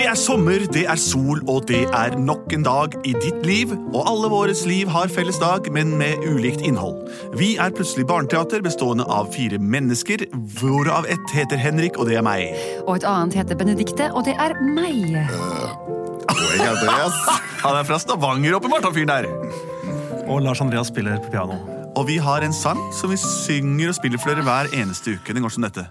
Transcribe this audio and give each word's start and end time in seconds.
Det 0.00 0.06
er 0.08 0.16
sommer, 0.16 0.62
det 0.72 0.86
er 0.88 0.96
sol, 0.96 1.42
og 1.44 1.66
det 1.68 1.82
er 1.92 2.14
nok 2.16 2.54
en 2.56 2.62
dag 2.64 2.94
i 3.04 3.10
ditt 3.20 3.42
liv. 3.44 3.74
Og 3.92 4.06
alle 4.08 4.30
våres 4.32 4.62
liv 4.64 4.88
har 4.88 5.10
felles 5.12 5.36
dag, 5.36 5.66
men 5.76 5.90
med 6.00 6.22
ulikt 6.24 6.62
innhold. 6.64 7.02
Vi 7.36 7.50
er 7.60 7.74
plutselig 7.76 8.06
barneteater 8.08 8.64
bestående 8.64 9.04
av 9.04 9.28
fire 9.34 9.58
mennesker, 9.60 10.24
hvorav 10.56 11.04
ett 11.04 11.34
heter 11.36 11.60
Henrik, 11.60 12.00
og 12.00 12.08
det 12.08 12.16
er 12.16 12.24
meg. 12.24 12.46
Og 12.86 12.94
et 12.94 13.04
annet 13.10 13.36
heter 13.42 13.60
Benedikte, 13.60 14.06
og 14.16 14.24
det 14.24 14.38
er 14.40 14.56
meg. 14.72 15.04
Og 16.30 16.48
jeg 16.48 16.64
er 16.64 16.72
Andreas. 16.78 17.20
Han 17.66 17.76
er 17.82 17.84
fra 17.90 18.00
Stavanger, 18.00 18.56
åpenbart, 18.56 18.88
han 18.88 18.96
fyren 18.96 19.12
der. 19.12 19.28
Og 20.30 20.40
Lars 20.40 20.64
Andreas 20.64 20.88
spiller 20.88 21.20
på 21.20 21.34
piano. 21.36 21.60
Og 21.96 22.06
vi 22.06 22.16
har 22.22 22.44
en 22.46 22.52
sang 22.54 22.78
som 22.94 23.10
vi 23.10 23.16
synger 23.18 23.90
og 23.90 23.96
spiller 23.96 24.20
for 24.22 24.30
dere 24.30 24.44
hver 24.46 24.70
eneste 24.78 25.16
uke. 25.18 25.34
Den 25.34 25.42
går 25.42 25.52
som 25.54 25.64
dette. 25.66 25.86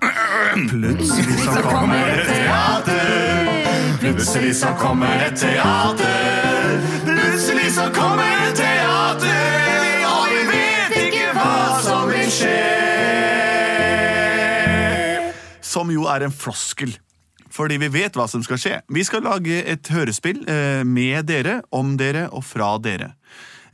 Plutselig 0.70 1.40
så 1.44 1.62
kommer 1.66 2.14
et 2.14 2.28
teater. 2.30 3.50
Plutselig 4.00 4.54
så 4.62 4.72
kommer 4.80 5.26
et 5.26 5.36
teater. 5.36 6.80
Plutselig 7.04 7.74
så 7.76 7.90
kommer 7.94 8.48
et 8.48 8.56
teater, 8.56 10.08
og 10.08 10.32
vi 10.32 10.40
vet 10.54 10.96
ikke 11.04 11.28
hva 11.36 11.82
som 11.84 12.08
vil 12.08 12.32
skje. 12.32 12.64
Som 15.62 15.92
jo 15.94 16.08
er 16.10 16.26
en 16.30 16.34
floskel. 16.34 16.96
Fordi 17.52 17.76
vi 17.82 17.90
vet 17.92 18.16
hva 18.16 18.28
som 18.32 18.44
skal 18.46 18.60
skje. 18.62 18.76
Vi 18.88 19.04
skal 19.04 19.26
lage 19.26 19.60
et 19.68 19.88
hørespill 19.92 20.46
eh, 20.48 20.84
med 20.88 21.28
dere, 21.28 21.60
om 21.76 21.98
dere 22.00 22.30
og 22.32 22.46
fra 22.48 22.78
dere. 22.80 23.14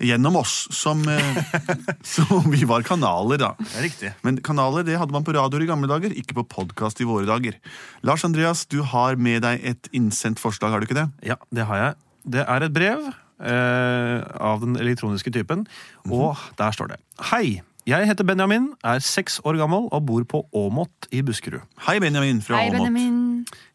Gjennom 0.03 0.35
oss, 0.41 0.67
som, 0.75 1.01
eh, 1.07 1.37
som 2.15 2.49
vi 2.51 2.65
var 2.67 2.83
kanaler, 2.87 3.39
da. 3.41 3.51
Det 3.59 3.77
er 3.79 3.85
riktig. 3.87 4.13
Men 4.27 4.39
kanaler 4.43 4.85
det 4.87 4.97
hadde 4.99 5.15
man 5.15 5.25
på 5.27 5.35
radioer 5.35 5.63
i 5.63 5.69
gamle 5.69 5.89
dager, 5.91 6.15
ikke 6.15 6.37
på 6.41 6.47
podkast 6.57 6.99
i 6.99 7.07
våre 7.07 7.27
dager. 7.29 7.59
Lars 8.05 8.25
Andreas, 8.27 8.65
du 8.67 8.81
har 8.83 9.15
med 9.15 9.45
deg 9.45 9.63
et 9.63 9.91
innsendt 9.95 10.41
forslag, 10.43 10.73
har 10.73 10.83
du 10.83 10.89
ikke 10.89 10.99
det? 10.99 11.07
Ja, 11.31 11.39
det 11.55 11.69
har 11.69 11.81
jeg. 11.81 12.01
Det 12.35 12.43
er 12.43 12.65
et 12.65 12.73
brev 12.75 13.05
eh, 13.05 14.19
av 14.35 14.65
den 14.65 14.75
elektroniske 14.81 15.31
typen, 15.31 15.67
og 16.09 16.41
der 16.59 16.75
står 16.75 16.95
det 16.95 16.99
Hei! 17.31 17.61
Jeg 17.85 18.07
heter 18.09 18.25
Benjamin, 18.25 18.71
er 18.81 18.97
seks 19.05 19.37
år 19.45 19.59
gammel 19.61 19.85
og 19.93 20.07
bor 20.07 20.23
på 20.25 20.39
Åmot 20.57 21.05
i 21.13 21.21
Buskerud. 21.21 21.61
Hei, 21.85 21.99
Benjamin 22.01 22.41
fra 22.41 22.63
Åmot. 22.65 22.89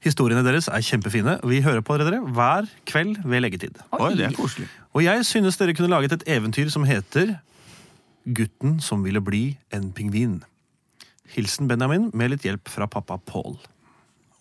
Historiene 0.04 0.42
deres 0.46 0.68
er 0.68 0.82
kjempefine. 0.84 1.38
Vi 1.46 1.60
hører 1.64 1.82
på 1.84 1.96
dere 2.00 2.20
hver 2.34 2.68
kveld 2.88 3.20
ved 3.24 3.44
leggetid. 3.44 3.80
Oi, 3.98 4.14
det 4.18 4.30
er 4.30 4.36
koselig. 4.36 4.68
Og 4.96 5.04
jeg 5.04 5.26
synes 5.28 5.58
dere 5.60 5.74
kunne 5.76 5.92
laget 5.92 6.16
et 6.16 6.24
eventyr 6.26 6.70
som 6.72 6.86
heter 6.88 7.36
Gutten 8.24 8.80
som 8.84 9.04
ville 9.04 9.20
bli 9.24 9.44
en 9.72 9.90
pingvin. 9.96 10.40
Hilsen 11.30 11.68
Benjamin 11.70 12.10
med 12.14 12.34
litt 12.34 12.44
hjelp 12.44 12.68
fra 12.68 12.88
pappa 12.90 13.16
Paul. 13.26 13.56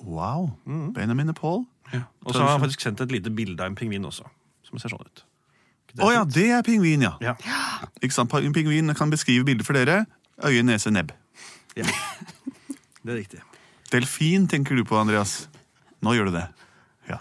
Wow. 0.04 0.50
Benjamin 0.96 1.32
og 1.32 1.38
Paul. 1.40 1.66
Og 2.26 2.34
så 2.34 2.44
har 2.44 2.54
han 2.56 2.64
faktisk 2.64 2.82
sendt 2.86 3.02
et 3.02 3.12
lite 3.12 3.32
bilde 3.34 3.62
av 3.64 3.72
en 3.72 3.78
pingvin 3.80 4.06
også. 4.06 4.28
Som 4.68 4.82
ser 4.82 4.94
sånn 4.94 5.06
ut. 5.06 5.26
Å 6.06 6.12
ja, 6.14 6.22
det 6.28 6.50
er 6.54 6.66
pingvin, 6.66 7.02
ja. 7.02 7.16
Ja. 7.24 7.34
Ikke 8.04 8.14
sant? 8.14 8.34
En 8.38 8.54
pingvin 8.54 8.94
kan 8.98 9.10
beskrive 9.10 9.48
bilder 9.48 9.66
for 9.66 9.78
dere. 9.78 10.04
Øye, 10.46 10.62
nese, 10.64 10.94
nebb. 10.94 11.16
ja. 11.80 11.88
Det 13.00 13.14
er 13.14 13.16
riktig. 13.16 13.40
Delfin 13.94 14.48
tenker 14.48 14.76
du 14.78 14.84
på, 14.86 14.98
Andreas. 15.00 15.48
Nå 16.06 16.14
gjør 16.16 16.30
du 16.30 16.38
det. 16.38 16.46
Ja. 17.10 17.18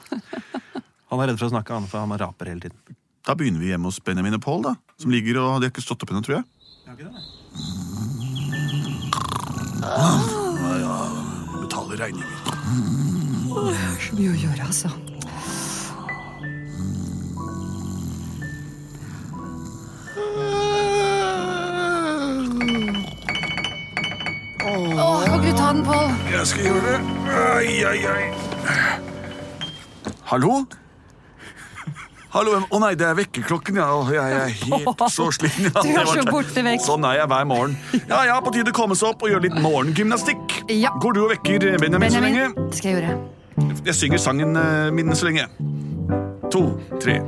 Han 1.08 1.22
er 1.22 1.30
redd 1.30 1.40
for 1.40 1.48
å 1.48 1.52
snakke, 1.54 1.72
han, 1.72 1.88
for 1.88 2.04
han 2.04 2.12
raper 2.20 2.50
hele 2.52 2.66
tiden. 2.66 2.96
Da 3.24 3.34
begynner 3.36 3.60
vi 3.60 3.70
hjemme 3.72 3.88
hos 3.90 4.00
Benjamin 4.04 4.36
og 4.38 4.44
Paul, 4.44 4.62
da. 4.64 4.74
Som 5.00 5.12
ligger 5.12 5.40
og 5.42 5.60
De 5.60 5.68
har 5.68 5.72
ikke 5.72 5.84
stått 5.84 6.04
opp 6.04 6.12
ennå, 6.12 6.22
tror 6.24 6.38
jeg. 6.38 6.44
Ja, 6.84 6.92
ikke 6.92 7.08
det. 7.08 7.14
Ah, 9.88 10.20
ja. 10.80 10.96
Betaler 11.62 11.96
regninger. 12.04 12.38
Så 14.04 14.16
mye 14.16 14.32
å 14.32 14.38
gjøre, 14.38 14.62
altså. 14.68 14.92
Jeg 26.38 26.46
skal 26.46 26.68
gjøre 26.68 26.82
det. 26.84 26.98
Ai, 27.34 27.72
ai, 27.82 27.98
ai. 28.06 28.26
Hallo? 30.28 30.60
Hallo, 32.30 32.58
Å 32.70 32.78
nei, 32.78 32.92
det 33.00 33.06
er 33.08 33.16
vekkerklokken, 33.18 33.80
ja. 33.80 33.88
Jeg 34.12 34.36
er 34.36 34.52
helt 34.60 35.02
så 35.10 35.26
sliten. 35.34 35.66
Ja, 35.66 35.82
Du 35.82 35.90
er 35.98 36.10
så 36.12 36.22
borte 36.28 36.62
vekk. 36.62 36.84
Sånn 36.84 37.06
er 37.08 37.18
jeg 37.22 37.30
hver 37.32 37.48
morgen. 37.48 37.74
Ja, 38.12 38.20
ja, 38.28 38.36
på 38.44 38.52
tide 38.54 38.70
å 38.70 38.76
komme 38.76 38.94
seg 38.98 39.10
opp 39.10 39.24
og 39.26 39.32
gjøre 39.32 39.48
litt 39.48 39.58
morgengymnastikk. 39.64 40.60
Ja. 40.70 40.92
Går 41.02 41.16
du 41.16 41.24
og 41.24 41.32
vekker 41.32 41.66
Benjamin, 41.82 42.14
så 42.14 42.22
lenge? 42.22 42.46
Det 42.60 42.78
skal 42.78 42.92
jeg 42.92 43.00
gjøre. 43.00 43.18
Jeg 43.88 43.96
synger 43.98 44.22
sangen 44.22 44.54
eh, 44.60 44.92
min 44.94 45.10
så 45.18 45.26
lenge. 45.26 45.48
To, 46.54 46.62
tre. 47.02 47.18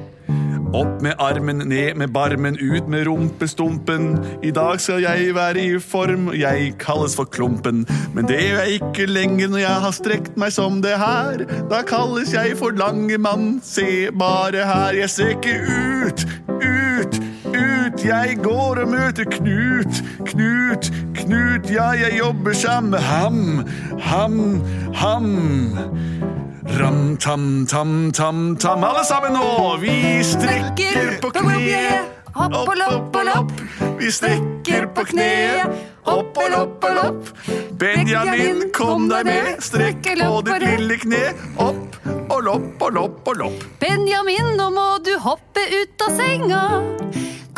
Opp 0.73 1.03
med 1.03 1.15
armen, 1.19 1.59
ned 1.67 1.95
med 1.95 2.13
barmen, 2.15 2.57
ut 2.59 2.89
med 2.89 3.07
rumpestumpen. 3.07 4.19
I 4.43 4.51
dag 4.51 4.81
skal 4.81 5.03
jeg 5.03 5.35
være 5.35 5.59
i 5.59 5.79
form, 5.83 6.29
jeg 6.35 6.75
kalles 6.79 7.17
for 7.19 7.27
Klumpen. 7.27 7.83
Men 8.15 8.29
det 8.29 8.39
gjør 8.39 8.63
jeg 8.63 8.77
ikke 8.79 9.07
lenger 9.11 9.51
når 9.51 9.59
jeg 9.65 9.83
har 9.85 9.97
strekt 9.97 10.39
meg 10.39 10.55
som 10.55 10.79
det 10.85 10.95
her. 11.01 11.43
Da 11.73 11.83
kalles 11.83 12.31
jeg 12.35 12.55
for 12.61 12.71
Langemann, 12.71 13.59
se 13.67 14.13
bare 14.15 14.63
her. 14.69 14.95
Jeg 15.01 15.11
strekker 15.11 15.67
ut, 16.07 16.27
ut, 16.63 17.19
ut. 17.51 18.05
Jeg 18.07 18.39
går 18.45 18.85
og 18.85 18.93
møter 18.95 19.27
Knut, 19.27 20.03
Knut, 20.31 20.93
Knut. 21.19 21.67
Ja, 21.75 21.91
jeg 21.99 22.15
jobber 22.19 22.55
sammen 22.55 22.95
med 22.95 23.03
ham, 23.11 23.67
ham, 23.99 24.39
ham. 24.95 26.40
Ram, 26.79 27.17
tam, 27.17 27.67
tam, 27.67 28.13
tam, 28.13 28.57
tam. 28.57 28.85
Alle 28.85 29.05
sammen 29.05 29.33
nå! 29.33 29.77
Vi 29.81 30.25
strekker 30.25 31.17
på 31.21 31.31
kneet. 31.35 32.07
Hopp 32.35 32.55
og 32.61 32.77
lopp 32.79 33.17
og 33.19 33.27
lopp. 33.27 33.55
Vi 33.99 34.11
strekker 34.15 34.87
på 34.95 35.05
kneet. 35.11 35.81
Hopp 36.07 36.39
og 36.39 36.51
lopp 36.55 36.87
og 36.87 36.95
lopp. 36.95 37.33
Benjamin, 37.81 38.69
kom 38.77 39.09
deg 39.11 39.27
med. 39.27 39.51
Strekk 39.65 40.13
på 40.15 40.45
ditt 40.47 40.63
lille 40.63 41.01
kne. 41.03 41.25
Opp 41.59 41.99
og 42.31 42.45
lopp 42.47 42.87
og 42.87 42.95
lopp 42.95 43.33
og 43.33 43.43
lopp. 43.43 43.67
Benjamin, 43.83 44.55
nå 44.61 44.71
må 44.77 44.87
du 45.05 45.17
hoppe 45.19 45.67
ut 45.75 46.07
av 46.07 46.15
senga. 46.21 46.63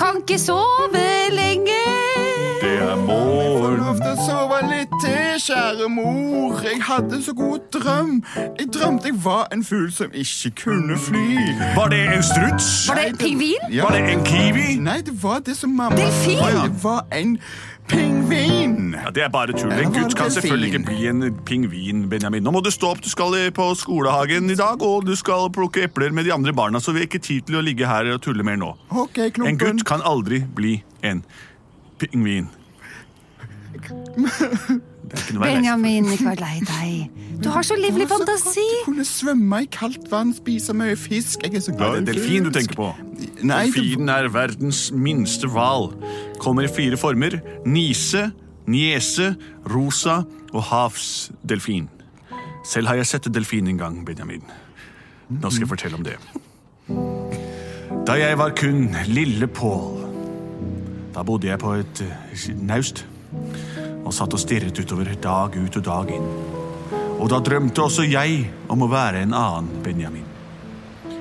Kan 0.01 0.22
ikke 0.25 0.41
sove 0.41 1.06
lenge. 1.37 1.84
Det 2.65 2.78
er 2.81 2.97
Få 3.06 3.31
morgen. 3.62 3.81
lov 3.87 3.97
til 4.03 4.12
å 4.12 4.27
sove 4.27 4.59
litt 4.71 4.95
til, 5.03 5.41
kjære 5.47 5.89
mor. 5.95 6.61
Jeg 6.67 6.83
hadde 6.89 7.23
så 7.25 7.34
god 7.39 7.59
drøm. 7.75 8.12
Jeg 8.59 8.69
drømte 8.75 9.11
jeg 9.12 9.19
var 9.25 9.49
en 9.53 9.65
fugl 9.65 9.91
som 9.93 10.15
ikke 10.15 10.50
kunne 10.65 10.99
fly. 10.99 11.27
Var 11.77 11.89
det 11.95 12.01
en 12.17 12.22
struts? 12.22 12.71
Var 12.89 12.95
det 13.01 13.06
en 13.12 13.17
pingvin? 13.21 13.69
Ja. 13.71 13.84
Var 13.89 13.99
det 13.99 14.17
en 14.17 14.25
kiwi? 14.27 14.69
Nei, 14.83 15.01
det 15.06 15.15
var 15.22 15.41
det 15.47 15.56
som 15.56 15.71
mamma 15.71 15.97
Delfin? 15.97 16.39
sa. 16.39 16.67
Det 16.67 16.83
var 16.84 17.05
en 17.12 17.37
pingvin. 17.89 18.95
Ja, 19.05 19.11
Det 19.11 19.22
er 19.25 19.28
bare 19.28 19.53
tull. 19.53 19.72
En 19.72 19.93
gutt 19.93 20.15
kan 20.17 20.28
delfin? 20.28 20.31
selvfølgelig 20.37 20.72
ikke 20.75 20.84
bli 20.87 21.06
en 21.11 21.34
pingvin, 21.47 22.09
Benjamin. 22.09 22.43
Nå 22.43 22.51
må 22.55 22.62
du 22.65 22.71
stå 22.71 22.93
opp. 22.95 23.03
Du 23.03 23.09
skal 23.11 23.34
på 23.53 23.69
skolehagen 23.77 24.51
i 24.51 24.55
dag, 24.59 24.83
og 24.83 25.06
du 25.06 25.15
skal 25.17 25.51
plukke 25.53 25.84
epler 25.89 26.12
med 26.12 26.25
de 26.25 26.33
andre 26.33 26.53
barna, 26.53 26.78
så 26.81 26.93
vi 26.93 27.03
har 27.03 27.06
ikke 27.11 27.19
tid 27.22 27.43
til 27.47 27.56
å 27.56 27.62
ligge 27.65 27.87
her 27.87 28.12
og 28.15 28.22
tulle 28.22 28.43
mer 28.47 28.56
nå. 28.56 28.75
Ok, 28.91 29.19
En 29.47 29.59
gutt 29.59 29.84
kan 29.84 30.01
aldri 30.03 30.43
bli 30.55 30.83
en 31.03 31.25
pingvin. 31.99 32.49
For. 33.88 34.81
Benjamin, 35.43 36.06
ikke 36.15 36.25
vær 36.31 36.41
lei 36.41 36.60
deg. 36.65 37.22
Du 37.43 37.48
har 37.53 37.65
så 37.66 37.76
livlig 37.76 38.06
fantasi. 38.09 38.62
Du 38.81 38.87
kunne 38.87 39.04
svømme 39.04 39.62
i 39.65 39.69
kaldt 39.72 40.06
vann, 40.12 40.31
spise 40.37 40.72
mye 40.76 40.97
fisk. 40.97 41.43
Jeg 41.44 41.59
er 41.59 41.65
så 41.65 41.75
Ja, 41.75 41.78
glad 41.81 42.06
det 42.06 42.15
er 42.15 42.21
delfin 42.21 42.47
du 42.47 42.53
tenker 42.54 42.78
på. 42.78 42.88
Nei, 43.42 43.66
Delfinen 43.66 44.09
er 44.12 44.28
verdens 44.32 44.87
minste 44.94 45.50
hval. 45.53 45.91
Kommer 46.41 46.65
i 46.65 46.71
fire 46.72 46.97
former. 47.00 47.41
Nise, 47.66 48.31
niese, 48.71 49.34
rosa 49.69 50.22
og 50.53 50.62
havsdelfin. 50.71 51.91
Selv 52.65 52.88
har 52.92 53.00
jeg 53.00 53.10
sett 53.10 53.26
en 53.28 53.34
delfin 53.34 53.69
en 53.69 53.81
gang, 53.81 54.00
Benjamin. 54.06 54.45
Nå 55.33 55.51
skal 55.51 55.66
jeg 55.66 55.72
fortelle 55.74 55.98
om 55.98 56.07
det. 56.07 56.16
Da 58.07 58.16
jeg 58.18 58.39
var 58.39 58.54
kun 58.59 58.86
lille 59.10 59.47
Pål, 59.47 59.98
da 61.15 61.22
bodde 61.27 61.51
jeg 61.51 61.59
på 61.60 61.74
et 61.83 62.01
eh, 62.07 62.48
naust 62.65 63.04
og 64.12 64.16
satt 64.18 64.34
og 64.36 64.41
stirret 64.42 64.76
utover 64.76 65.09
dag 65.24 65.54
ut 65.56 65.76
og 65.78 65.84
dag 65.86 66.10
inn. 66.12 66.26
Og 67.16 67.30
da 67.32 67.38
drømte 67.41 67.86
også 67.86 68.04
jeg 68.04 68.42
om 68.68 68.84
å 68.84 68.91
være 68.92 69.22
en 69.24 69.32
annen 69.32 69.80
Benjamin. 69.84 70.26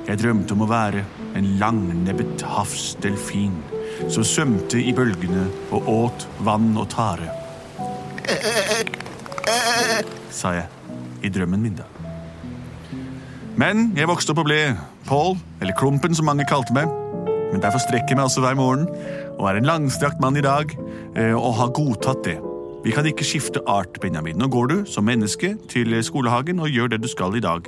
Jeg 0.09 0.19
drømte 0.19 0.57
om 0.57 0.65
å 0.65 0.67
være 0.67 1.05
en 1.39 1.47
langnebbet 1.61 2.43
havsdelfin 2.43 3.55
som 4.11 4.27
svømte 4.27 4.81
i 4.81 4.91
bølgene 4.97 5.45
og 5.71 5.87
åt 5.87 6.27
vann 6.43 6.73
og 6.75 6.89
tare. 6.91 7.31
Sa 10.35 10.51
jeg 10.57 10.67
i 11.23 11.31
drømmen 11.31 11.63
min, 11.63 11.79
da. 11.79 11.87
Men 13.55 13.91
jeg 13.95 14.09
vokste 14.09 14.33
opp 14.33 14.43
og 14.43 14.49
ble 14.49 14.61
Paul, 15.07 15.37
eller 15.61 15.77
Klumpen 15.79 16.17
som 16.17 16.27
mange 16.27 16.49
kalte 16.49 16.75
meg. 16.75 16.91
Men 17.53 17.63
derfor 17.63 17.83
strekker 17.85 18.17
jeg 18.17 18.19
meg 18.19 18.27
også 18.27 18.43
hver 18.43 18.59
morgen 18.59 18.89
og 19.37 19.47
er 19.47 19.61
en 19.61 19.67
langstrakt 19.69 20.19
mann 20.23 20.35
i 20.39 20.43
dag 20.43 20.75
eh, 21.15 21.35
og 21.35 21.53
har 21.61 21.77
godtatt 21.77 22.25
det. 22.27 22.39
Vi 22.83 22.91
kan 22.91 23.05
ikke 23.05 23.25
skifte 23.25 23.61
art, 23.69 23.99
Benjamin. 24.01 24.39
Nå 24.41 24.47
går 24.47 24.65
du 24.65 24.77
som 24.89 25.05
menneske 25.05 25.53
til 25.69 25.93
skolehagen 26.03 26.59
og 26.59 26.69
gjør 26.73 26.87
det 26.87 27.03
du 27.03 27.07
skal 27.07 27.35
i 27.37 27.43
dag. 27.43 27.67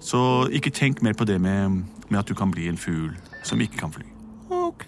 Så 0.00 0.48
ikke 0.52 0.70
tenk 0.70 1.00
mer 1.02 1.16
på 1.16 1.24
det 1.24 1.40
med, 1.40 1.84
med 2.08 2.18
at 2.18 2.28
du 2.28 2.34
kan 2.34 2.52
bli 2.52 2.68
en 2.68 2.76
fugl 2.76 3.14
som 3.44 3.60
ikke 3.60 3.80
kan 3.80 3.92
fly. 3.92 4.04
Ok. 4.50 4.84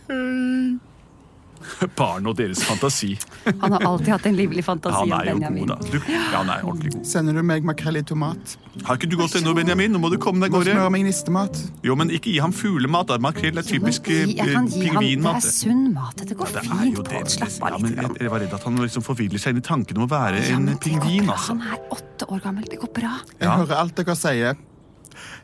Barn 1.99 2.27
og 2.31 2.37
deres 2.39 2.63
fantasi. 2.67 3.13
Han 3.61 3.73
har 3.77 3.85
alltid 3.89 4.09
hatt 4.15 4.27
en 4.31 4.37
livlig 4.39 4.65
fantasi 4.67 4.97
Han 4.99 5.13
er 5.17 5.31
jo 5.31 5.37
Benjamin. 5.39 5.67
god, 5.67 5.83
da. 5.83 5.91
Du, 5.93 6.13
ja, 6.13 6.21
han 6.37 6.51
er 6.55 6.63
ordentlig 6.67 6.93
god. 6.95 7.07
Sender 7.07 7.37
du 7.39 7.43
meg 7.47 7.65
makrell 7.69 7.97
i 8.01 8.03
tomat? 8.07 8.57
Har 8.89 8.97
ikke 8.97 9.09
du 9.13 9.17
gått 9.21 9.35
ennå, 9.37 9.53
Benjamin? 9.55 9.93
Nå 9.93 10.01
må 10.01 10.09
du 10.13 10.17
komme 10.23 10.41
deg 10.45 10.53
av 10.55 10.61
gårde. 10.63 10.73
Smør 10.77 10.91
meg 10.95 11.05
nistemat. 11.07 11.59
Jo, 11.85 11.97
men 12.01 12.11
ikke 12.15 12.33
gi 12.33 12.39
ham 12.41 12.55
fuglemat. 12.57 13.13
Makrell 13.23 13.59
er 13.61 13.67
typisk 13.69 14.09
eh, 14.13 14.33
han, 14.41 14.69
det 14.73 14.93
er 15.19 15.45
sunn 15.45 15.93
mat. 15.93 16.17
Det 16.23 16.37
går 16.39 16.55
Det 16.55 16.63
er 16.63 16.69
fint 16.71 17.03
det. 17.11 17.23
Slapp 17.37 17.59
av 17.73 17.81
men 17.83 17.93
litt. 17.93 18.01
jeg, 18.01 18.17
jeg 18.25 18.33
var 18.33 18.41
redd 18.47 18.57
at 18.57 18.65
han 18.69 18.81
liksom 18.81 19.05
forviller 19.07 19.43
seg 19.43 19.53
inn 19.57 19.61
i 19.63 19.67
tanken 19.67 20.01
om 20.01 20.07
å 20.07 20.11
være 20.13 20.41
Ja, 20.47 20.57
en 20.57 20.67
det 20.73 20.79
pingvin. 20.85 21.29
altså. 21.29 21.53
Han 21.59 21.63
er 21.69 21.79
åtte 21.99 22.29
år 22.33 22.41
gammel. 22.47 22.65
Det 22.73 22.81
går 22.81 22.93
bra. 22.97 23.13
Jeg 23.37 23.47
Ja. 23.49 23.57
hører 23.61 23.77
alt 23.85 23.95
dere 24.01 24.17
sier. 24.17 24.57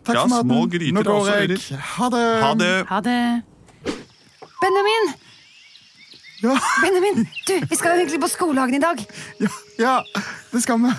Takk 0.04 0.14
Ja, 0.16 0.22
for 0.24 0.44
maten. 0.48 0.94
Nå 0.96 1.02
går 1.04 1.14
også, 1.20 1.36
jeg. 1.44 1.80
Ha 1.98 2.08
det. 2.08 2.24
Ha 2.42 2.54
det. 2.54 2.74
Ha 2.88 3.00
det. 3.04 3.42
Benjamin! 4.62 5.12
Ja, 6.42 6.54
Benjamin! 6.82 7.24
Du, 7.46 7.54
vi 7.70 7.76
skal 7.76 7.98
egentlig 7.98 8.20
på 8.22 8.28
skolehagen 8.30 8.74
i 8.74 8.82
dag. 8.82 9.00
ja, 9.42 9.48
ja, 9.78 9.94
det 10.52 10.62
skal 10.62 10.78
vi. 10.84 10.92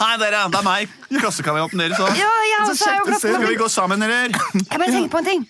Hei, 0.00 0.14
dere. 0.20 0.42
Det 0.52 0.58
er 0.58 0.64
meg. 0.64 0.92
Klassekameraten 1.12 1.80
deres 1.80 2.00
òg. 2.00 2.12
Ja, 2.16 2.28
ja, 2.48 2.60
jo. 2.68 3.16
Skal 3.20 3.44
vi 3.44 3.54
gå 3.60 3.68
sammen, 3.72 4.00
eller? 4.04 4.32
Jeg 4.56 4.66
bare 4.80 4.88
tenker 4.92 5.10
på 5.12 5.20
en 5.20 5.28
ting. 5.28 5.42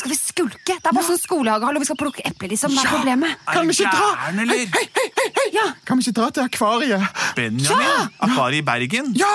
Skal 0.00 0.12
vi 0.12 0.16
skulke? 0.16 0.76
Det 0.76 0.88
er 0.88 0.96
bare 0.96 1.04
sånn 1.04 1.20
skolehage. 1.20 1.68
Hallo, 1.68 1.80
vi 1.80 1.88
skal 1.88 1.98
plukke 2.00 2.24
epler, 2.28 2.52
liksom. 2.52 2.72
Det 2.76 2.84
er 2.84 2.92
problemet? 2.92 3.36
Kan 3.48 3.68
vi 3.68 3.76
ikke 3.76 3.92
dra? 3.92 4.10
Hei, 4.40 4.64
hei, 4.76 5.06
hei, 5.20 5.46
Ja, 5.56 5.66
Kan 5.88 6.00
vi 6.00 6.06
ikke 6.06 6.16
dra 6.20 6.28
til 6.36 6.44
akvariet? 6.48 7.22
Benjamin? 7.36 8.10
Akvariet 8.24 8.60
i 8.60 8.66
Bergen? 8.68 9.12
Ja! 9.20 9.32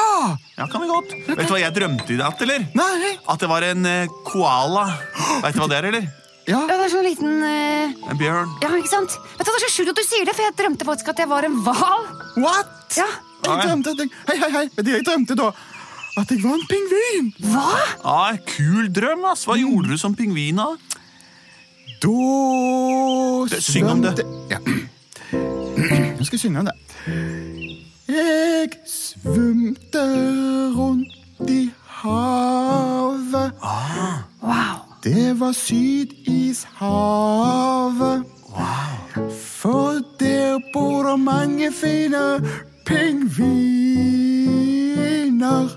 Ja, 0.58 0.70
kan 0.70 0.82
vi 0.86 0.90
godt. 0.94 1.14
Vet 1.30 1.46
du 1.46 1.56
hva 1.56 1.62
jeg 1.62 1.78
drømte 1.78 2.14
i 2.14 2.20
natt, 2.22 2.46
eller? 2.46 2.70
Nei. 2.78 3.16
At 3.34 3.42
det 3.42 3.50
var 3.52 3.66
en 3.70 3.90
eh, 3.90 4.14
koala. 4.30 4.86
Vet 5.46 5.58
du 5.58 5.62
hva 5.66 5.70
det 5.74 5.82
er, 5.82 5.90
eller? 5.94 6.14
Ja. 6.46 6.60
ja, 6.70 6.76
det 6.78 6.84
er 6.86 6.92
sånn 6.94 7.08
liten 7.08 7.40
uh... 7.42 8.10
En 8.12 8.20
bjørn. 8.20 8.52
Ja, 8.62 8.70
ikke 8.78 8.92
sant? 8.92 9.16
Vet 9.38 9.48
du, 9.48 9.50
Det 9.50 9.56
er 9.56 9.64
så 9.64 9.72
sjukt 9.74 9.94
at 9.96 9.98
du 9.98 10.06
sier 10.06 10.28
det, 10.28 10.36
for 10.38 10.46
jeg 10.46 10.58
drømte 10.60 10.86
faktisk 10.86 11.14
at 11.16 11.22
jeg 11.24 11.30
var 11.32 11.48
en 11.48 11.56
hval. 11.66 12.06
What? 12.38 12.76
Ja. 12.98 13.08
Jeg 13.46 13.66
drømte 13.66 13.96
at 13.96 14.04
jeg 14.04 14.12
Hei, 14.30 14.36
hei, 14.44 14.52
hei. 14.54 14.66
Vet 14.76 14.86
du, 14.86 14.92
jeg 14.94 15.08
drømte 15.08 15.38
da 15.40 15.50
at 16.16 16.30
jeg 16.32 16.40
var 16.46 16.54
en 16.56 16.68
pingvin. 16.70 17.34
Hva? 17.44 17.72
Ah, 18.08 18.38
kul 18.48 18.88
drøm, 18.94 19.26
ass. 19.28 19.44
Hva 19.50 19.58
gjorde 19.60 19.92
du 19.92 20.00
som 20.00 20.16
pingvin, 20.16 20.62
da? 20.62 20.70
Da 22.06 23.60
Syng 23.60 23.90
om 23.92 24.06
det. 24.06 24.24
Ja. 24.54 24.62
Nå 26.16 26.24
skal 26.24 26.38
jeg 26.38 26.44
synge 26.46 26.64
om 26.64 26.70
det. 26.70 26.78
Jeg 28.08 28.72
svømte 28.88 30.06
rundt 30.78 31.50
i 31.52 31.62
havet. 32.00 32.45
Wow. 35.06 35.14
Det 35.14 35.40
var 35.40 35.52
Sydishavet. 35.52 38.24
For 39.46 40.02
der 40.20 40.60
bor 40.74 41.10
det 41.10 41.20
mange 41.20 41.72
fine 41.72 42.42
pingviner. 42.86 44.26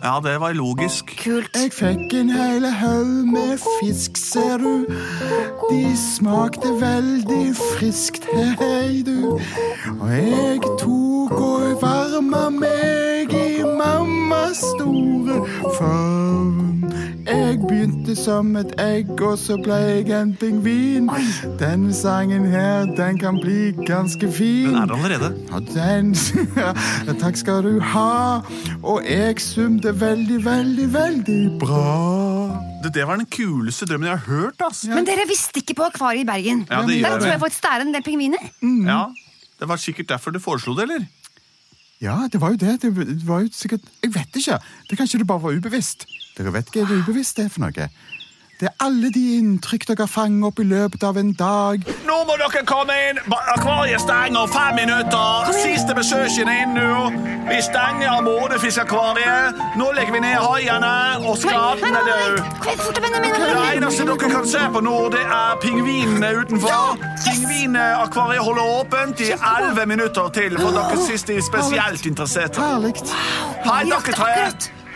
Ja, 0.04 0.20
det 0.30 0.40
var 0.40 0.52
logisk. 0.52 1.04
Kult. 1.24 1.50
Jeg 1.54 1.72
fikk 1.72 2.14
en 2.20 2.30
hel 2.30 2.66
haug 2.66 3.26
med 3.32 3.58
fisk, 3.80 4.16
ser 4.16 4.56
du. 4.58 4.86
De 5.70 5.96
smakte 5.96 6.68
veldig 6.80 7.56
friskt, 7.56 8.24
hei 8.32 9.02
du. 9.06 9.38
Og 10.00 10.12
jeg 10.12 10.60
tok 10.80 11.32
og 11.32 11.82
varma 11.82 12.50
meg 12.50 13.32
i 13.32 13.62
mammas 13.62 14.56
store 14.56 15.46
favn. 15.76 16.27
Jeg 18.08 18.16
som 18.16 18.54
et 18.56 18.70
egg, 18.80 19.10
og 19.20 19.34
så 19.36 19.58
ble 19.60 19.76
jeg 19.76 20.06
en 20.16 20.30
pingvin. 20.40 21.10
Denne 21.60 21.92
sangen 21.92 22.46
her, 22.48 22.86
den 22.96 23.18
kan 23.20 23.36
bli 23.36 23.74
ganske 23.84 24.30
fin. 24.32 24.70
Den 24.70 24.78
er 24.80 24.94
allerede. 24.96 25.28
Ja, 25.50 25.58
den 25.74 26.14
ja, 26.56 26.72
Takk 27.20 27.36
skal 27.36 27.60
du 27.66 27.74
ha. 27.84 28.40
Og 28.80 29.04
jeg 29.04 29.36
svømte 29.44 29.92
veldig, 30.00 30.38
veldig, 30.46 30.86
veldig 30.94 31.38
bra. 31.60 31.84
Det, 32.80 32.94
det 32.96 33.04
var 33.10 33.20
den 33.20 33.28
kuleste 33.28 33.84
drømmen 33.90 34.08
jeg 34.08 34.16
har 34.16 34.24
hørt, 34.24 34.64
ass. 34.64 34.86
Men 34.88 35.04
dere 35.04 35.28
visste 35.28 35.60
ikke 35.60 35.76
på 35.82 35.90
Akvariet 35.90 36.24
i 36.24 36.28
Bergen. 36.30 36.64
Ja, 36.70 36.80
det 36.88 36.96
Der 36.96 37.02
gjør 37.02 37.18
tror 37.18 37.26
vi. 37.26 37.32
jeg 37.34 37.42
faktisk 37.44 37.66
det 37.68 37.74
er 37.74 37.84
en 37.84 37.94
del 37.98 38.06
pingviner. 38.08 38.50
Ja, 38.88 39.02
Det 39.60 39.68
var 39.68 39.76
sikkert 39.76 40.08
derfor 40.08 40.32
du 40.32 40.40
foreslo 40.40 40.72
det, 40.78 40.88
eller? 40.88 41.04
Ja, 42.00 42.16
det 42.32 42.40
var 42.40 42.54
jo 42.54 42.56
det. 42.56 42.78
Det 42.82 43.26
var 43.26 43.40
jo 43.44 43.48
sikkert 43.52 43.80
Jeg 44.02 44.14
vet 44.14 44.36
ikke. 44.40 44.58
Det 44.90 44.98
Kanskje 44.98 45.18
det 45.18 45.26
bare 45.26 45.42
var 45.42 45.52
ubevisst. 45.60 46.06
Dere 46.38 46.54
vet 46.54 46.70
ikke 46.70 46.86
hva 46.86 47.02
det 47.02 47.44
er 47.44 47.50
for 47.50 47.66
noe. 47.66 47.90
Det 48.58 48.66
er 48.66 48.74
alle 48.82 49.12
de 49.14 49.20
inntrykk 49.38 49.84
dere 49.86 50.08
fanger 50.10 50.48
opp 50.48 50.58
i 50.58 50.64
løpet 50.66 51.04
av 51.06 51.18
en 51.20 51.28
dag. 51.38 51.84
Nå 52.06 52.14
må 52.26 52.34
dere 52.40 52.62
komme 52.66 52.94
inn! 53.06 53.18
Akvariet 53.54 54.02
stenger 54.02 54.48
fem 54.50 54.80
minutter! 54.80 55.50
Siste 55.54 55.94
besøkende 55.94 56.56
inn 56.64 56.74
nå! 56.74 57.04
Vi 57.46 57.58
stenger 57.62 58.18
Månefiskakvariet. 58.26 59.60
Nå 59.78 59.86
legger 59.94 60.16
vi 60.16 60.22
ned 60.24 60.42
haiene, 60.42 60.90
og 61.22 61.38
skaden 61.38 61.98
er 62.00 62.08
død. 62.08 62.40
Det 62.98 63.52
eneste 63.76 64.08
dere 64.08 64.32
kan 64.34 64.48
se 64.50 64.64
på 64.74 64.82
nå, 64.88 64.96
det 65.14 65.22
er 65.22 65.60
pingvinene 65.62 66.32
utenfor. 66.40 66.98
Pingvinakvariet 67.28 68.42
holder 68.42 68.72
åpent 68.80 69.22
i 69.22 69.30
elleve 69.38 69.86
minutter 69.86 70.34
til, 70.34 70.58
for 70.58 70.74
dere 70.74 70.98
synes 71.06 71.28
de 71.30 71.38
er 71.38 71.46
spesielt 71.46 72.10
interesserte. 72.10 72.58
Herlig. 72.58 73.06
Hei, 73.70 73.84
dere 73.86 74.18
tre. 74.18 74.34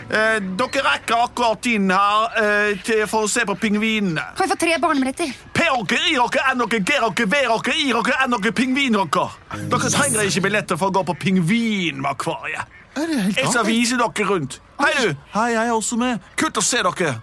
Eh, 0.09 0.37
dere 0.59 0.83
rekker 0.83 1.23
akkurat 1.25 1.65
inn 1.71 1.91
her 1.93 2.37
eh, 2.41 2.81
til, 2.83 3.03
for 3.09 3.25
å 3.27 3.31
se 3.31 3.45
på 3.47 3.55
pingvinene. 3.61 4.23
Kan 4.37 4.47
vi 4.47 4.51
få 4.51 4.59
tre 4.59 4.77
barnebilletter? 4.83 5.33
P-dere, 5.55 5.99
I-dere, 6.11 6.45
N-dere, 6.53 6.79
G-dere, 6.83 7.11
V-dere, 7.15 7.75
I-dere, 7.77 8.17
N-dere, 8.27 8.55
pingvinere. 8.57 9.27
Dere 9.71 9.93
trenger 9.93 10.27
ikke 10.27 10.43
billetter 10.47 10.79
for 10.79 10.91
å 10.91 10.97
gå 10.99 11.05
på 11.11 11.17
pingvinakvariet. 11.27 12.79
Er 12.93 13.07
det 13.09 13.21
helt 13.21 13.37
Jeg 13.37 13.53
skal 13.53 13.65
vise 13.65 13.97
dere 13.97 14.27
rundt. 14.29 14.59
Hei, 14.81 14.91
du. 14.99 15.15
Hei, 15.33 15.51
jeg 15.53 15.67
er 15.67 15.73
også 15.73 15.97
med. 15.97 16.19
Kult 16.37 16.59
å 16.59 16.65
se 16.65 16.83
dere. 16.85 17.15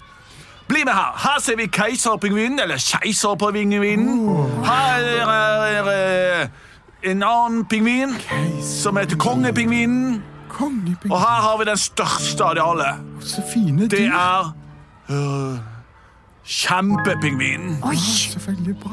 Bli 0.71 0.85
med 0.87 0.95
her. 0.95 1.15
Her 1.19 1.39
ser 1.43 1.59
vi 1.59 1.67
keiserpingvinen, 1.67 2.61
eller 2.63 2.79
keiserpingvinen. 2.79 4.27
Her 4.67 5.07
er 5.21 5.93
eh, 5.95 6.49
en 7.11 7.23
annen 7.27 7.65
pingvin 7.67 8.15
som 8.63 8.97
heter 8.97 9.19
kongepingvinen. 9.19 10.23
Kongepingvin. 10.61 11.13
Og 11.13 11.21
her 11.21 11.43
har 11.47 11.59
vi 11.59 11.69
den 11.71 11.81
største 11.81 12.45
av 12.45 12.57
de 12.59 12.65
alle. 12.65 12.91
Så 13.25 13.45
fine 13.53 13.89
dyr. 13.89 13.97
Det 13.97 14.07
er 14.07 14.51
uh, 15.11 15.61
kjempepingvinen. 16.45 17.79
Oi! 17.89 17.97
Så 17.97 18.43
veldig 18.47 18.77
bra. 18.83 18.93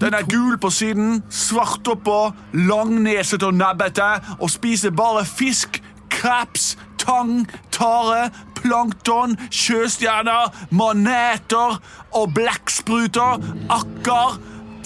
Den 0.00 0.14
er 0.14 0.26
gul 0.26 0.58
på 0.58 0.70
siden, 0.74 1.22
svart 1.30 1.88
oppå, 1.88 2.32
langneset 2.52 3.42
og 3.46 3.54
nebbete 3.54 4.08
og 4.38 4.50
spiser 4.50 4.90
bare 4.90 5.22
fisk, 5.24 5.78
kreps, 6.10 6.74
tang, 6.98 7.46
tare, 7.72 8.30
plankton, 8.58 9.36
sjøstjerner, 9.50 10.50
maneter 10.74 11.78
og 12.12 12.34
blekkspruter, 12.34 13.38
akker, 13.70 14.36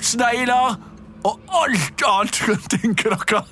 snegler 0.03 0.77
og 1.27 1.41
alt 1.63 2.05
annet 2.09 2.69
tenker 2.71 3.15
dere. 3.15 3.43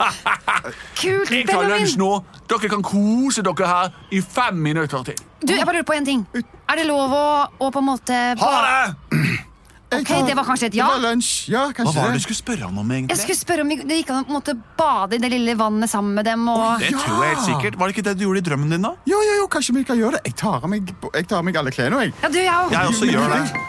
Kult, 1.00 1.32
Jeg 1.32 1.48
tar 1.48 1.66
lunsj 1.70 1.96
nå. 2.00 2.10
Dere 2.50 2.70
kan 2.70 2.84
kose 2.86 3.44
dere 3.46 3.70
her 3.70 3.96
i 4.14 4.22
fem 4.22 4.60
minutter 4.68 5.02
til. 5.10 5.18
Du, 5.42 5.52
jeg 5.54 5.66
bare 5.66 5.80
lurer 5.80 5.88
på 5.88 5.96
en 5.96 6.06
ting. 6.06 6.22
Er 6.36 6.80
det 6.80 6.86
lov 6.88 7.12
å, 7.12 7.26
å 7.62 7.72
på 7.72 7.82
en 7.82 7.90
måte 7.92 8.22
Ha 8.40 8.54
det! 8.66 9.16
Ok, 9.86 10.08
det 10.26 10.34
var 10.34 10.42
kanskje 10.42 10.66
et 10.66 10.74
ja. 10.74 10.86
Det 10.90 10.96
var 10.96 11.12
lunsj. 11.12 11.28
Ja, 11.52 11.60
kanskje 11.70 11.92
Hva 11.94 12.02
var 12.02 12.10
det 12.10 12.18
du 12.18 12.24
skulle 12.24 12.38
spørre 12.40 12.66
han 12.66 12.78
om, 12.82 12.88
Jeg 12.96 13.18
skulle 13.20 13.38
spørre 13.38 13.62
om 13.62 13.70
det 13.70 13.98
gikk 14.00 14.10
an 14.10 14.24
å 14.26 14.34
måte 14.34 14.56
bade 14.78 15.14
i 15.14 15.20
det 15.22 15.30
lille 15.30 15.54
vannet 15.58 15.90
sammen 15.90 16.18
med 16.18 16.26
dem. 16.26 16.42
Og... 16.50 16.82
Det 16.82 16.90
tror 16.96 17.22
jeg 17.22 17.36
helt 17.36 17.44
sikkert. 17.46 17.78
Var 17.78 17.86
det 17.86 17.94
ikke 17.94 18.06
det 18.08 18.16
du 18.18 18.24
gjorde 18.26 18.42
i 18.42 18.46
drømmen 18.48 18.74
din, 18.74 18.82
da? 18.82 18.92
Jo, 19.06 19.20
jo, 19.22 19.36
jo, 19.44 19.46
kanskje 19.52 19.76
vi 19.78 19.84
kan 19.86 20.00
gjøre 20.00 20.18
det. 20.18 20.24
Jeg 20.32 20.38
tar 20.42 20.58
av 20.58 20.72
meg, 20.72 20.90
jeg 21.06 21.30
tar 21.30 21.38
av 21.38 21.46
meg 21.46 21.60
alle 21.62 21.74
klærne, 21.76 22.02
jeg. 22.02 22.16
Ja, 22.18 22.32
du, 22.34 22.40
jeg. 22.42 22.74
Jeg 22.74 22.92
også 22.96 23.12
gjør 23.12 23.30
det. 23.36 23.62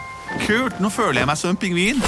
Kult. 0.48 0.82
Nå 0.82 0.90
føler 0.90 1.22
jeg 1.22 1.30
meg 1.30 1.40
som 1.40 1.54
en 1.54 1.62
pingvin. 1.62 2.02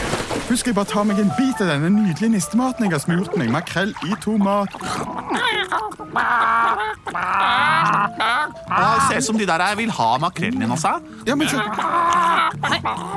Først 0.47 0.59
skal 0.59 0.69
jeg 0.71 0.75
bare 0.75 0.85
ta 0.89 1.03
meg 1.05 1.19
en 1.21 1.31
bit 1.37 1.59
av 1.61 1.67
denne 1.69 1.89
nydelige 1.93 2.31
nistematen 2.33 2.85
jeg 2.87 2.93
har 2.95 3.01
smurt 3.03 3.35
meg. 3.37 3.51
Makrell 3.53 3.91
i 4.07 4.15
tomat. 4.23 4.73
Ja, 8.69 8.87
det 8.95 9.03
ser 9.09 9.17
ut 9.17 9.25
som 9.27 9.37
de 9.39 9.45
der 9.49 9.75
vil 9.77 9.91
ha 9.91 10.09
makrellen 10.21 10.61
din, 10.61 10.71
altså. 10.71 10.95
Ja, 11.27 11.35
men 11.35 11.47
så... 11.49 11.57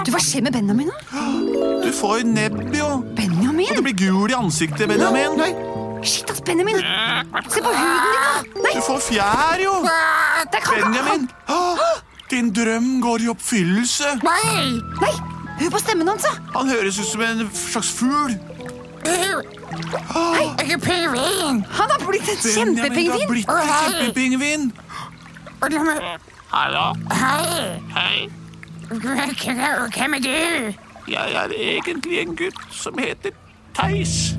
Du, 0.04 0.10
Hva 0.12 0.20
skjer 0.22 0.42
med 0.46 0.52
Benjamin? 0.52 0.90
da? 0.92 1.26
Du 1.84 1.90
får 1.96 2.18
jo 2.22 2.26
nebb, 2.32 2.58
jo. 2.76 2.88
Benjamin? 3.16 3.70
Og 3.70 3.76
du 3.80 3.82
blir 3.88 3.96
gul 4.02 4.30
i 4.30 4.36
ansiktet, 4.36 4.88
Benjamin. 4.88 5.38
Nei, 5.40 5.52
Shit, 6.02 6.30
ass, 6.32 6.40
Benjamin! 6.42 6.80
Se 7.46 7.60
på 7.62 7.70
huden 7.70 8.00
din, 8.02 8.14
da! 8.18 8.62
Nei, 8.64 8.72
Du 8.74 8.80
får 8.88 8.98
fjær, 9.06 9.60
jo. 9.62 9.74
Benjamin. 10.72 11.28
Din 12.32 12.48
drøm 12.56 12.88
går 13.04 13.22
i 13.22 13.28
oppfyllelse. 13.30 14.16
Nei! 14.24 14.80
Nei, 15.02 15.12
hør 15.60 15.70
på 15.70 15.78
stemmen 15.82 16.08
hans, 16.08 16.22
da! 16.26 16.32
Han 16.58 16.68
høres 16.68 16.98
ut 17.00 17.08
som 17.08 17.20
en 17.26 17.50
slags 17.54 17.90
fugl. 17.98 18.36
Han 21.72 21.90
har 21.90 22.06
blitt 22.06 22.28
en 22.28 22.36
kjempepingvin. 22.36 23.26
har 23.26 23.28
blitt 23.30 23.48
en 23.48 23.56
kjempepingvin. 23.72 24.72
Hallo? 26.52 26.86
Hei, 27.10 27.80
Hei. 27.94 28.28
hvem 29.96 30.14
er 30.14 30.20
du? 30.20 30.74
Jeg 31.08 31.32
er 31.34 31.54
egentlig 31.58 32.18
en 32.20 32.36
gutt 32.36 32.60
som 32.70 32.98
heter 32.98 33.30
Theis. 33.74 34.34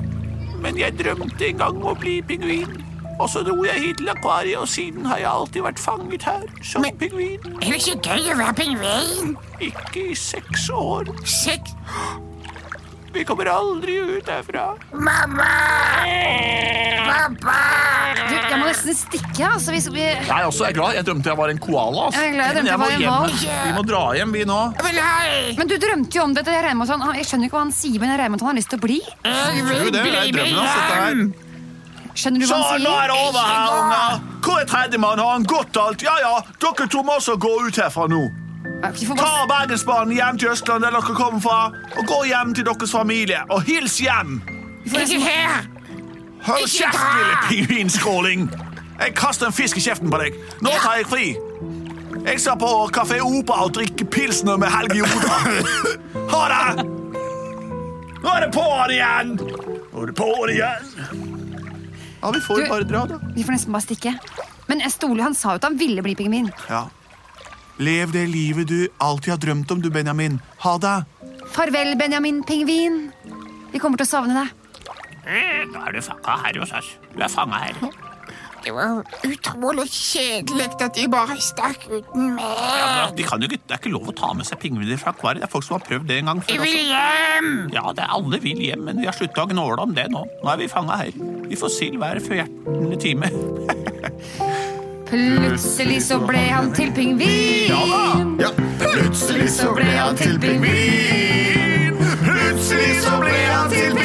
Men 0.62 0.78
jeg 0.78 0.94
drømte 0.98 1.48
en 1.48 1.58
gang 1.58 1.76
om 1.82 1.90
å 1.90 1.94
bli 1.98 2.20
pingvin. 2.22 2.70
Og 3.18 3.28
så 3.30 3.44
dro 3.46 3.62
jeg 3.66 3.80
hit 3.80 4.00
til 4.02 4.10
akvariet, 4.10 4.58
og 4.58 4.68
siden 4.68 5.06
har 5.06 5.20
jeg 5.22 5.30
alltid 5.30 5.62
vært 5.62 5.78
fanget 5.78 6.26
her 6.26 6.46
som 6.62 6.82
Men- 6.82 6.96
pingvin. 6.98 7.40
Er 7.62 7.70
det 7.70 7.80
ikke 7.80 8.00
gøy 8.10 8.32
å 8.32 8.38
være 8.40 8.54
pingvin? 8.58 9.36
Ikke 9.62 10.10
i 10.10 10.14
seks 10.18 10.70
år. 10.70 11.10
Seks 11.24 11.76
Vi 13.14 13.22
kommer 13.22 13.46
aldri 13.46 14.00
ut 14.02 14.26
herfra. 14.26 14.74
Mamma! 14.90 15.46
Pappa! 17.06 17.58
Du, 18.24 18.34
jeg 18.34 18.58
må 18.58 18.66
nesten 18.66 18.96
stikke. 18.98 19.44
Altså, 19.46 19.70
vi, 19.70 19.78
vi, 19.94 20.02
Jeg 20.02 20.48
også 20.48 20.66
er 20.66 20.74
glad. 20.74 20.96
Jeg 20.98 21.06
drømte 21.06 21.30
jeg 21.30 21.38
var 21.38 21.52
en 21.52 21.60
koala. 21.62 22.08
Altså. 22.08 22.20
Jeg 22.20 22.32
er 22.32 22.34
glad 22.34 22.44
jeg 22.44 22.56
drømte 22.56 22.72
jeg 22.72 22.80
var 22.82 22.90
en 22.90 23.38
hjem. 23.38 23.62
Vi 23.68 23.76
må 23.76 23.86
dra 23.86 24.02
hjem, 24.18 24.34
vi 24.34 24.44
nå. 24.50 24.58
Men 25.60 25.70
du 25.70 25.76
drømte 25.86 26.18
jo 26.18 26.26
om 26.26 26.34
dette. 26.34 26.50
Jeg, 26.50 26.66
regner 26.66 26.80
med 26.82 26.90
at 26.90 27.06
han, 27.06 27.16
jeg 27.20 27.30
skjønner 27.30 27.46
ikke 27.46 27.58
hva 27.60 27.64
han 27.68 27.74
sier, 27.78 28.00
men 28.02 28.10
jeg 28.10 28.18
regner 28.24 28.34
med 28.34 28.42
at 28.42 28.46
han 28.48 28.50
har 28.50 28.58
lyst 28.58 28.74
til 28.74 28.82
å 28.82 28.86
bli. 28.88 29.00
Jeg 29.22 29.66
vil 29.70 29.94
det 29.94 30.02
bli 30.02 30.48
her. 30.50 31.14
hjem! 31.14 31.43
Skjønner 32.14 32.40
du 32.40 32.46
Så, 32.46 32.54
hva 32.54 32.70
han 32.70 32.84
nå 32.86 32.94
er 32.94 33.10
det 33.10 33.18
over 33.18 33.46
her, 33.50 33.74
unger. 33.74 34.24
Hvor 34.44 34.60
er 34.60 34.66
tredjemann? 34.70 35.18
Har 35.18 35.32
han 35.32 35.46
gått 35.50 35.76
alt? 35.80 36.02
Ja, 36.06 36.14
ja, 36.22 36.34
dere 36.62 36.86
to 36.90 37.02
må 37.02 37.16
også 37.18 37.36
gå 37.42 37.52
ut 37.66 37.80
herfra 37.80 38.06
nå. 38.10 38.22
Ta 38.84 39.30
Bergensbanen 39.48 40.14
hjem 40.14 40.38
til 40.38 40.52
Østlandet, 40.52 40.92
der 40.92 41.00
dere 41.00 41.16
kommer 41.16 41.40
fra, 41.40 41.58
og 41.98 42.06
gå 42.06 42.20
hjem 42.30 42.54
til 42.54 42.66
deres 42.68 42.92
familie. 42.92 43.40
Og 43.50 43.64
hils 43.66 43.98
hjem! 43.98 44.38
Ikke 44.84 45.20
her! 45.24 45.66
Hold 46.44 46.68
kjeft, 46.68 47.04
lille 47.18 47.36
pingvinskråling! 47.48 48.50
Jeg 49.00 49.14
kaster 49.16 49.48
en 49.48 49.56
fisk 49.56 49.80
i 49.80 49.82
kjeften 49.82 50.12
på 50.12 50.20
deg. 50.20 50.36
Nå 50.62 50.70
tar 50.82 51.00
jeg 51.00 51.08
fri. 51.10 51.26
Jeg 52.24 52.40
skal 52.40 52.58
på 52.60 52.68
Kafé 52.94 53.18
Opera 53.24 53.66
og 53.66 53.74
drikke 53.74 54.04
pilsner 54.06 54.60
med 54.60 54.70
Helge 54.72 55.02
Joda. 55.02 55.38
Ha 56.34 56.44
det! 56.50 56.84
Nå 58.24 58.30
er 58.32 58.44
det 58.46 58.52
på'n 58.54 58.92
igjen! 58.94 59.34
Nå 59.92 60.02
er 60.02 60.06
det 60.08 60.14
på'n 60.18 60.52
igjen. 60.54 60.93
Ja, 62.24 62.30
vi 62.32 62.40
får 62.40 62.62
Du- 62.62 62.68
bare 62.72 62.84
dra, 62.88 63.04
da. 63.06 63.18
Vi 63.36 63.44
får 63.44 63.52
nesten 63.52 63.72
bare 63.76 63.84
stikke. 63.84 64.14
Men 64.68 64.80
jeg 64.80 64.90
stoler, 64.94 65.22
han 65.28 65.34
sa 65.36 65.50
jo 65.52 65.60
at 65.60 65.64
han 65.68 65.76
ville 65.76 66.00
bli 66.02 66.14
pingvin. 66.16 66.48
Ja. 66.70 66.86
Lev 67.78 68.12
det 68.14 68.28
livet 68.30 68.66
du 68.70 68.88
alltid 69.02 69.30
har 69.34 69.40
drømt 69.42 69.70
om, 69.74 69.80
du, 69.82 69.90
Benjamin. 69.90 70.40
Ha 70.64 70.78
det. 70.78 71.04
Farvel, 71.52 71.96
Benjamin 71.98 72.42
pingvin. 72.48 73.12
Vi 73.72 73.78
kommer 73.82 73.98
til 74.00 74.06
å 74.06 74.08
savne 74.08 74.32
deg. 74.38 74.52
Eh, 75.26 75.64
Nå 75.72 75.80
er 75.88 75.92
du 75.92 76.00
fanga 76.00 76.36
her 76.44 76.58
hos 76.60 76.72
oss. 76.72 76.88
Du 77.16 77.22
er 77.22 77.28
fanga 77.28 77.60
her. 77.66 77.74
Det 78.64 78.72
var 78.72 79.02
utrolig 79.28 79.84
kjedelig 79.92 80.66
at 80.80 80.94
de 80.96 81.04
bare 81.12 81.36
stakk 81.44 81.82
uten 81.90 82.38
Ja, 82.40 83.08
meg. 83.10 83.16
de 83.18 83.26
kan 83.28 83.42
jo 83.44 83.48
ikke, 83.50 83.60
det 83.68 83.76
er 83.76 83.80
ikke 83.82 83.92
lov 83.92 84.08
å 84.08 84.14
ta 84.16 84.30
med 84.36 84.48
seg 84.48 84.60
pingviner 84.62 85.00
fra 85.00 85.12
akvariet. 85.12 85.42
Det 85.44 85.48
er 85.48 85.52
folk 85.52 85.66
som 85.66 85.76
har 85.76 85.84
prøvd 85.84 86.06
det 86.08 86.18
en 86.22 86.30
gang 86.32 86.40
Jeg 86.48 86.62
vil 86.62 86.78
hjem! 86.88 87.50
Ja, 87.74 87.84
det 87.92 88.06
er 88.06 88.14
alle 88.16 88.40
vil 88.40 88.62
hjem, 88.64 88.86
men 88.88 89.02
vi 89.02 89.08
har 89.10 89.16
slutta 89.16 89.44
å 89.44 89.50
gnåle 89.52 89.84
om 89.84 89.92
det 89.96 90.06
nå. 90.14 90.24
Nå 90.40 90.52
er 90.54 90.62
vi 90.62 90.70
fanga 90.72 90.96
her. 91.02 91.12
Vi 91.50 91.58
får 91.60 91.74
sild 91.76 92.00
hver 92.00 92.22
fjortende 92.24 93.00
time. 93.04 93.28
Plutselig 95.14 96.00
så 96.08 96.16
ble 96.24 96.40
han 96.48 96.72
til 96.74 96.88
pingvin. 96.96 97.68
Ja, 98.40 98.48
plutselig 98.80 99.50
så 99.54 99.68
ble 99.76 99.84
han 99.92 100.16
til 100.18 100.40
pingvin. 100.42 102.00
Plutselig 102.24 102.96
så 103.04 103.20
ble 103.20 103.36
han 103.44 103.70
til 103.70 103.92
pingvin. 103.92 104.03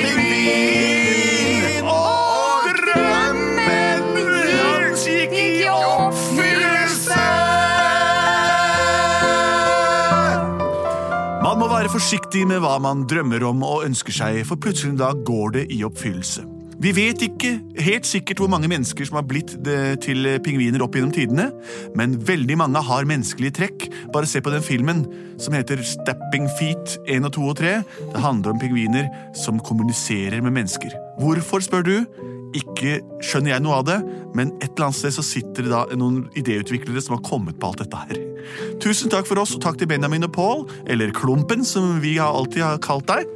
Forsiktig 12.00 12.46
med 12.48 12.62
hva 12.63 12.77
man 12.79 13.01
drømmer 13.12 13.44
om 13.44 13.60
og 13.68 13.82
ønsker 13.84 14.15
seg, 14.15 14.38
for 14.48 14.60
plutselig 14.62 14.94
en 14.96 15.24
går 15.27 15.50
det 15.58 15.63
i 15.75 15.82
oppfyllelse. 15.84 16.46
Vi 16.79 16.94
vet 16.96 17.20
ikke 17.25 17.50
helt 17.84 18.08
sikkert 18.08 18.39
hvor 18.39 18.48
mange 18.48 18.70
mennesker 18.72 19.03
som 19.03 19.18
har 19.18 19.25
blitt 19.27 19.51
det 19.65 19.98
til 20.06 20.24
pingviner 20.46 20.79
opp 20.86 20.96
gjennom 20.96 21.12
tidene, 21.12 21.50
men 22.00 22.15
veldig 22.24 22.56
mange 22.62 22.79
har 22.88 23.10
menneskelige 23.10 23.58
trekk. 23.58 23.89
Bare 24.15 24.29
se 24.32 24.39
på 24.39 24.53
den 24.53 24.63
filmen 24.63 25.03
som 25.44 25.58
heter 25.58 25.84
Stepping 25.84 26.48
Feet 26.56 26.96
1 27.03 27.27
og 27.27 27.36
2 27.36 27.51
og 27.51 27.60
3. 27.60 27.75
Det 28.13 28.24
handler 28.24 28.56
om 28.56 28.63
pingviner 28.63 29.12
som 29.36 29.60
kommuniserer 29.60 30.39
med 30.39 30.56
mennesker. 30.56 30.96
Hvorfor, 31.20 31.68
spør 31.68 31.84
du? 31.84 31.96
Ikke 32.56 33.01
skjønner 33.20 33.58
jeg 33.58 33.68
noe 33.68 33.84
av 33.84 33.89
det, 33.91 34.00
men 34.39 34.56
et 34.62 34.72
eller 34.72 34.88
annet 34.88 35.03
sted 35.03 35.20
så 35.20 35.29
sitter 35.36 35.68
det 35.68 35.75
da 35.75 35.84
noen 36.00 36.29
idéutviklere 36.39 37.03
som 37.03 37.20
har 37.20 37.27
kommet 37.27 37.60
på 37.60 37.74
alt 37.74 37.84
dette 37.84 38.08
her. 38.08 38.29
Tusen 38.84 39.12
takk 39.12 39.27
for 39.29 39.41
oss, 39.41 39.56
og 39.56 39.63
takk 39.63 39.79
til 39.79 39.89
Benjamin 39.91 40.27
og 40.27 40.34
Paul, 40.36 40.65
eller 40.89 41.13
Klumpen, 41.15 41.65
som 41.68 41.98
vi 42.03 42.18
alltid 42.24 42.63
har 42.65 42.82
kalt 42.84 43.08
deg. 43.10 43.29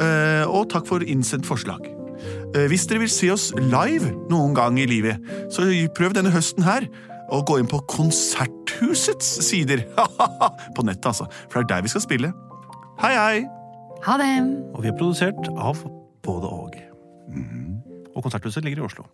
Eh, 0.00 0.44
og 0.48 0.70
takk 0.72 0.88
for 0.88 1.04
innsendt 1.04 1.48
forslag. 1.48 1.84
Eh, 2.54 2.66
hvis 2.70 2.86
dere 2.90 3.04
vil 3.04 3.12
se 3.12 3.30
oss 3.32 3.50
live 3.58 4.10
noen 4.32 4.56
gang 4.56 4.80
i 4.80 4.88
livet, 4.88 5.20
så 5.52 5.68
prøv 5.96 6.16
denne 6.16 6.32
høsten 6.34 6.64
her 6.66 6.88
å 7.30 7.42
gå 7.46 7.60
inn 7.60 7.70
på 7.70 7.82
Konserthusets 7.90 9.28
sider. 9.46 9.84
på 10.76 10.86
nettet, 10.86 11.12
altså. 11.12 11.28
For 11.48 11.60
det 11.60 11.66
er 11.68 11.72
der 11.76 11.86
vi 11.86 11.94
skal 11.94 12.06
spille. 12.06 12.34
Hei, 13.00 13.14
hei! 13.14 13.40
Ha 14.04 14.16
det. 14.20 14.32
Og 14.74 14.84
vi 14.84 14.90
er 14.90 14.96
produsert 14.96 15.50
av 15.54 15.84
både 16.24 16.48
og. 16.48 16.78
Og 18.10 18.24
Konserthuset 18.24 18.64
ligger 18.64 18.82
i 18.82 18.86
Oslo. 18.88 19.06